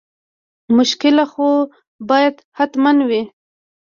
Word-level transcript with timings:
مشکله 0.77 1.25
خو 1.31 1.49
باید 2.09 2.35
حتما 2.57 2.91
وي. 3.09 3.21